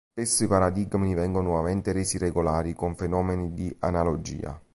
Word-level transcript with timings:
Spesso 0.09 0.45
i 0.45 0.47
paradigmi 0.47 1.13
vengono 1.13 1.49
nuovamente 1.49 1.91
resi 1.91 2.17
regolari 2.17 2.73
con 2.73 2.95
fenomeni 2.95 3.53
di 3.53 3.75
analogia. 3.81 4.59